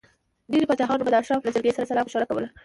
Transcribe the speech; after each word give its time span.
ډېری 0.51 0.69
پاچاهانو 0.69 1.05
به 1.05 1.11
د 1.11 1.15
اشرافو 1.21 1.45
له 1.47 1.53
جرګې 1.55 1.75
سره 1.75 1.87
سلا 1.89 2.01
مشوره 2.05 2.25
کوله. 2.29 2.47